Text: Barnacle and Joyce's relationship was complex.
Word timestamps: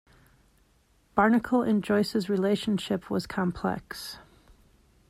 Barnacle 1.13 1.61
and 1.61 1.83
Joyce's 1.83 2.27
relationship 2.27 3.11
was 3.11 3.27
complex. 3.27 4.17